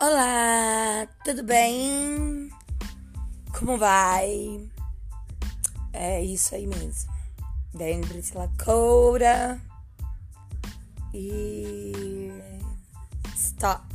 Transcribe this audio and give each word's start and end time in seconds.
Olá, 0.00 1.06
tudo 1.24 1.44
bem? 1.44 2.50
Como 3.56 3.78
vai? 3.78 4.68
É 5.92 6.20
isso 6.20 6.56
aí 6.56 6.66
mesmo. 6.66 7.12
Bem, 7.72 8.00
Priscila 8.00 8.50
Coura. 8.62 9.60
E. 11.14 12.32
Stop. 13.36 13.93